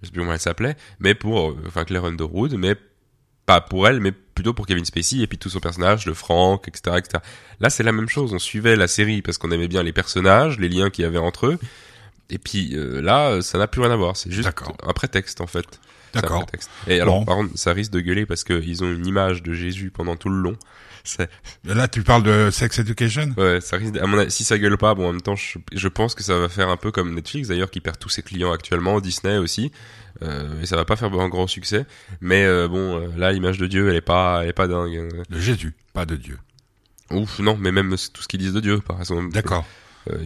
[0.00, 2.76] je sais plus comment elle s'appelait, mais pour enfin Claire Underwood, mais
[3.48, 6.68] pas pour elle, mais plutôt pour Kevin Spacey et puis tout son personnage, le Frank,
[6.68, 7.24] etc., etc.
[7.60, 8.34] Là, c'est la même chose.
[8.34, 11.16] On suivait la série parce qu'on aimait bien les personnages, les liens qu'il y avait
[11.16, 11.58] entre eux.
[12.28, 14.18] Et puis euh, là, ça n'a plus rien à voir.
[14.18, 14.50] C'est juste
[14.82, 15.64] un prétexte en fait.
[16.12, 16.44] D'accord.
[16.86, 19.90] Et alors, par contre, ça risque de gueuler parce qu'ils ont une image de Jésus
[19.90, 20.56] pendant tout le long.
[21.64, 23.34] Là, tu parles de Sex Education?
[23.36, 23.96] Ouais, ça risque.
[23.96, 26.38] À mon si ça gueule pas, bon, en même temps, je, je pense que ça
[26.38, 29.72] va faire un peu comme Netflix d'ailleurs, qui perd tous ses clients actuellement, Disney aussi.
[30.22, 31.86] Euh, et ça va pas faire un grand succès.
[32.20, 34.96] Mais euh, bon, euh, là, l'image de Dieu, elle est pas, elle est pas dingue.
[34.96, 35.22] Hein.
[35.30, 36.38] De Jésus, pas de Dieu.
[37.10, 39.32] Ouf, non, mais même tout ce qu'ils disent de Dieu, par exemple.
[39.32, 39.64] D'accord.
[40.10, 40.16] Euh,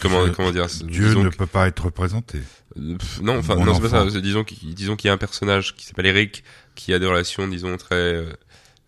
[0.00, 2.40] comment, comment dire Dieu ne peut pas être représenté.
[2.76, 4.20] non, enfin, non, c'est pas ça.
[4.20, 7.48] Disons qu'il, disons qu'il y a un personnage qui s'appelle Eric, qui a des relations,
[7.48, 8.24] disons, très,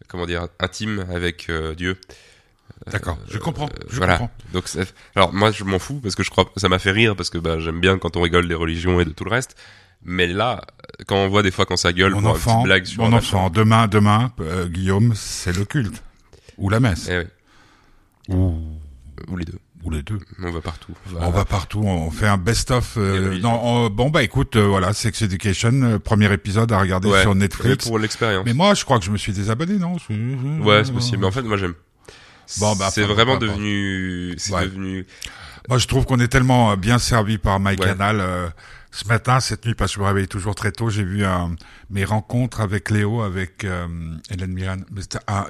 [0.09, 1.99] comment dire, intimes avec Dieu.
[2.91, 3.69] D'accord, je comprends.
[3.89, 4.19] Je voilà.
[4.19, 4.31] comprends.
[4.53, 4.65] Donc,
[5.15, 7.39] alors moi, je m'en fous parce que je crois, ça m'a fait rire parce que
[7.39, 9.57] bah, j'aime bien quand on rigole des religions et de tout le reste.
[10.05, 10.61] Mais là,
[11.07, 13.89] quand on voit des fois quand ça gueule, mon enfant, blague sur mon enfant, demain,
[13.89, 16.03] demain, euh, Guillaume, c'est le culte
[16.59, 17.25] ou la messe, eh
[18.29, 18.55] ou
[19.29, 19.59] ou les deux.
[19.87, 20.19] Ou les deux.
[20.43, 20.93] On va partout.
[21.21, 21.81] On va partout.
[21.85, 22.95] On fait un best-of.
[22.99, 23.39] Euh,
[23.89, 27.87] bon bah écoute, euh, voilà, Sex Education, premier épisode à regarder sur Netflix.
[27.87, 28.45] Pour l'expérience.
[28.45, 29.97] Mais moi, je crois que je me suis désabonné, non?
[30.65, 31.19] Ouais, c'est possible.
[31.19, 31.75] Mais en fait, moi, j'aime.
[32.59, 34.35] Bon, bah, c'est vraiment devenu.
[34.39, 35.07] C'est devenu.
[35.69, 37.97] Moi, je trouve qu'on est tellement bien servi par MyCanal.
[37.97, 38.53] Canal
[38.91, 41.47] ce matin, cette nuit, parce que je me réveille toujours très tôt, j'ai vu euh,
[41.91, 43.87] mes rencontres avec Léo, avec euh,
[44.31, 44.77] Hélène Miran.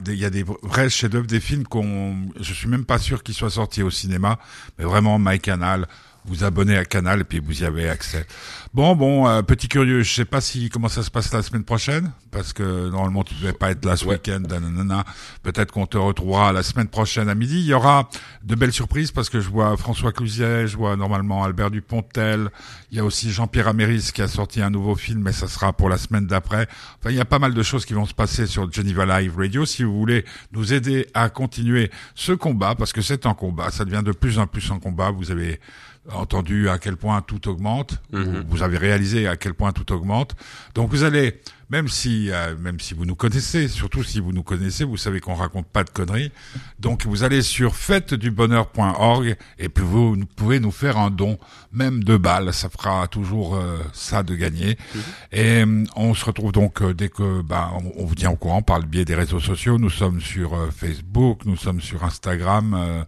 [0.06, 3.34] Il y a des vrais chefs-d'œuvre, des films qu'on, je suis même pas sûr qu'ils
[3.34, 4.38] soient sortis au cinéma,
[4.78, 5.86] mais vraiment My Canal,
[6.26, 8.26] vous abonnez à Canal et puis vous y avez accès.
[8.74, 11.64] Bon, bon, euh, petit curieux, je sais pas si comment ça se passe la semaine
[11.64, 14.42] prochaine, parce que normalement tu devais pas être là ce week-end.
[15.42, 17.58] Peut-être qu'on te retrouvera la semaine prochaine à midi.
[17.60, 18.10] Il y aura
[18.42, 22.50] de belles surprises parce que je vois François Clusier, je vois normalement Albert Dupontel.
[22.90, 25.72] Il y a aussi Jean-Pierre Améris qui a sorti un nouveau film, mais ça sera
[25.72, 26.68] pour la semaine d'après.
[27.00, 29.36] Enfin, il y a pas mal de choses qui vont se passer sur Geneva Live
[29.38, 29.64] Radio.
[29.64, 33.84] Si vous voulez nous aider à continuer ce combat, parce que c'est un combat, ça
[33.84, 35.10] devient de plus en plus un combat.
[35.10, 35.60] Vous avez
[36.12, 38.44] entendu à quel point tout augmente, mhm.
[38.48, 40.36] vous avez réalisé à quel point tout augmente.
[40.74, 41.40] Donc vous allez,
[41.70, 45.20] même si, euh, même si vous nous connaissez, surtout si vous nous connaissez, vous savez
[45.20, 46.30] qu'on raconte pas de conneries.
[46.78, 51.38] Donc vous allez sur fêtedubonheur.org et puis vous, pouvez nous faire un don,
[51.72, 54.78] même de balles, ça fera toujours euh, ça de gagner.
[54.94, 55.02] Mhm.
[55.32, 58.78] Et euh, on se retrouve donc dès que, bah, on, vous tient au courant par
[58.78, 59.78] le biais des réseaux sociaux.
[59.78, 63.04] Nous sommes sur Facebook, nous sommes sur Instagram.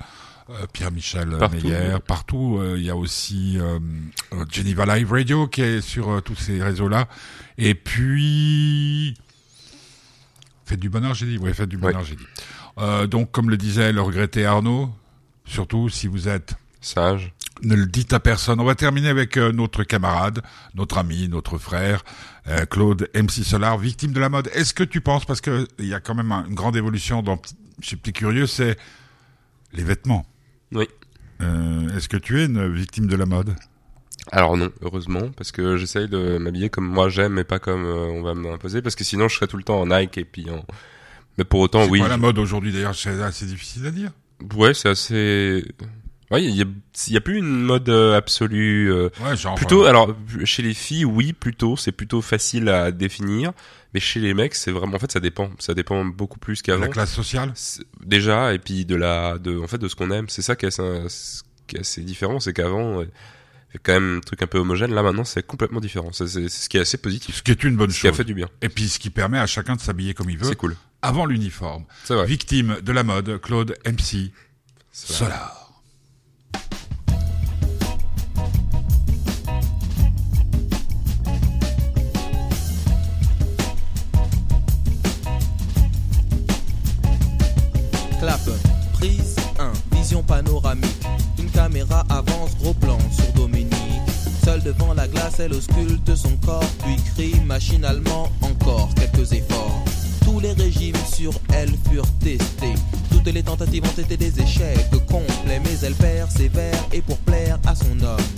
[0.50, 2.58] Euh, Pierre-Michel Meyer, partout.
[2.58, 3.78] Euh, il y a aussi euh,
[4.50, 7.08] Geneva Live Radio qui est sur tous ces réseaux-là.
[7.58, 9.14] Et puis...
[10.64, 11.38] Faites du bonheur, j'ai dit.
[11.38, 13.08] Oui, faites du bonheur, j'ai dit.
[13.08, 14.90] donc, comme le disait le regretté Arnaud,
[15.44, 16.54] surtout si vous êtes...
[16.80, 17.32] Sage.
[17.62, 18.60] ne le dites à personne.
[18.60, 20.42] On va terminer avec euh, notre camarade,
[20.74, 22.04] notre ami, notre frère,
[22.46, 24.48] euh, Claude MC Solar, victime de la mode.
[24.54, 27.40] Est-ce que tu penses, parce que il y a quand même une grande évolution dans
[27.80, 28.76] chez Petit Curieux, c'est
[29.72, 30.24] les vêtements.
[30.72, 30.86] Oui.
[31.40, 33.54] Euh, Est-ce que tu es une victime de la mode?
[34.32, 38.06] Alors non, heureusement, parce que j'essaye de m'habiller comme moi j'aime, mais pas comme euh,
[38.12, 40.50] on va m'imposer, parce que sinon je serais tout le temps en Nike et puis
[40.50, 40.64] en...
[41.38, 42.00] Mais pour autant, C'est oui.
[42.00, 44.10] quoi la mode aujourd'hui d'ailleurs C'est assez difficile à dire.
[44.56, 45.64] Ouais, c'est assez.
[46.30, 46.64] Ouais, il y a,
[47.06, 48.92] il y a plus une mode euh, absolue.
[48.92, 49.54] euh, Ouais, genre.
[49.54, 53.52] Plutôt, alors chez les filles, oui, plutôt, c'est plutôt facile à définir,
[53.94, 56.62] mais chez les mecs, c'est vraiment, en fait, ça dépend, ça dépend beaucoup plus la
[56.74, 56.88] qu'avant.
[56.90, 57.52] classe sociale?
[57.54, 60.56] C'est- Déjà, et puis de la, de, en fait, de ce qu'on aime, c'est ça
[60.56, 63.06] qui est assez, qui est assez différent, c'est qu'avant, euh, y
[63.72, 64.94] avait quand même un truc un peu homogène.
[64.94, 66.10] Là, maintenant, c'est complètement différent.
[66.12, 68.06] C'est c'est- c'est ce qui est assez positif, Ce qui est une bonne ce qui
[68.06, 68.16] a chose.
[68.18, 68.48] fait du bien.
[68.62, 70.74] Et puis ce qui permet à chacun de s'habiller comme il veut C'est cool.
[71.02, 71.84] avant l'uniforme.
[72.04, 72.26] C'est vrai.
[72.26, 74.32] Victime de la mode, Claude MC
[74.92, 75.12] C'est.
[75.12, 75.67] Solar.
[94.68, 99.84] Devant la glace, elle ausculte son corps, puis crie machinalement encore quelques efforts.
[100.24, 102.74] Tous les régimes sur elle furent testés.
[103.10, 107.74] Toutes les tentatives ont été des échecs complets, mais elle persévère et pour plaire à
[107.74, 108.28] son homme.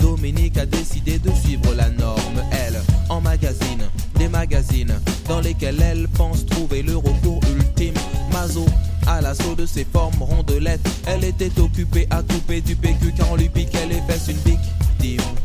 [0.00, 3.84] Dominique a décidé de suivre la norme, elle, en magazine,
[4.16, 7.94] des magazines dans lesquels elle pense trouver le recours ultime.
[8.32, 8.66] Mazo,
[9.06, 13.36] à l'assaut de ses formes rondelettes, elle était occupée à couper du PQ car on
[13.36, 15.37] lui piquait les fesses une victime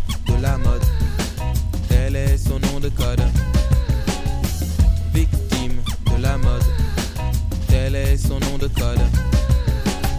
[0.44, 0.84] la mode.
[1.88, 3.22] Tel est son nom de code.
[5.14, 5.78] Victime
[6.12, 6.64] de la mode.
[7.68, 9.00] Tel est son nom de code.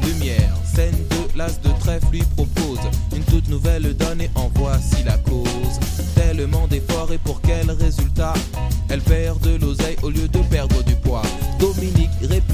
[0.02, 2.80] Lumière, scène 2, l'as de trèfle lui propose
[3.14, 5.78] une toute nouvelle donne et en voici la cause.
[6.14, 8.32] Tellement d'efforts et pour quel résultat?
[8.88, 11.22] Elle perd de l'oseille au lieu de perdre du poids.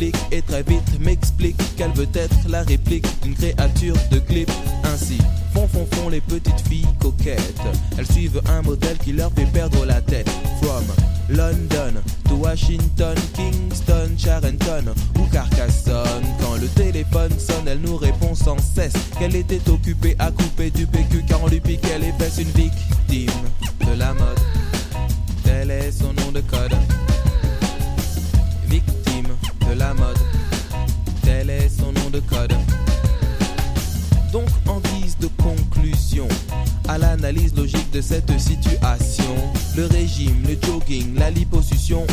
[0.03, 4.51] Et très vite m'explique qu'elle veut être la réplique d'une créature de clip.
[4.85, 5.19] Ainsi,
[5.53, 7.61] font font font les petites filles coquettes.
[7.99, 10.29] Elles suivent un modèle qui leur fait perdre la tête.
[10.63, 10.85] From
[11.29, 16.25] London to Washington, Kingston, Charenton ou Carcassonne.
[16.41, 20.87] Quand le téléphone sonne, elle nous répond sans cesse qu'elle était occupée à couper du
[20.87, 22.39] PQ car on lui piquait les fesses.
[22.39, 23.31] Une victime
[23.87, 24.41] de la mode.
[25.45, 26.75] Tel est son nom de code.
[29.77, 30.19] La mode.
[31.23, 32.53] Tel est son nom de code.
[34.33, 36.27] Donc en guise de conclusion
[36.89, 39.37] à l'analyse logique de cette situation,
[39.77, 42.05] le régime, le jogging, la liposuction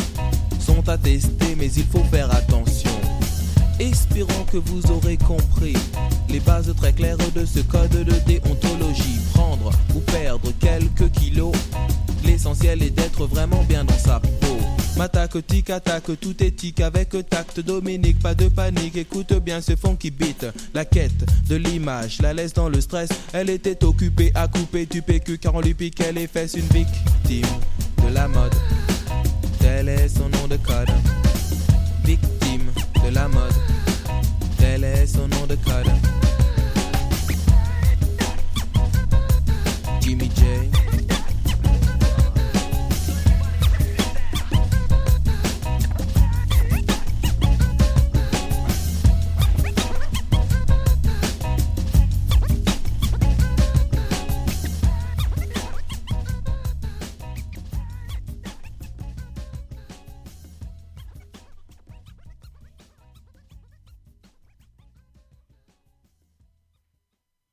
[0.60, 2.90] sont attestés mais il faut faire attention.
[3.80, 5.76] Espérons que vous aurez compris
[6.28, 9.18] les bases très claires de ce code de déontologie.
[9.34, 11.54] Prendre ou perdre quelques kilos,
[12.24, 14.57] l'essentiel est d'être vraiment bien dans sa peau.
[14.98, 17.60] M'attaque, tic, attaque, tout est tic avec tact.
[17.60, 20.44] Dominique, pas de panique, écoute bien ce fond qui bite.
[20.74, 23.08] La quête de l'image, la laisse dans le stress.
[23.32, 26.54] Elle était occupée à couper du PQ car on lui pique elle les fesses.
[26.54, 27.46] Une victime
[28.04, 28.52] de la mode,
[29.60, 30.90] tel est son nom de code.
[32.04, 32.72] Victime
[33.04, 33.54] de la mode,
[34.56, 36.27] tel est son nom de code.